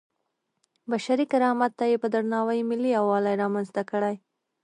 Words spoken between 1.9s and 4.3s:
یې په درناوي ملي یووالی رامنځته کړی.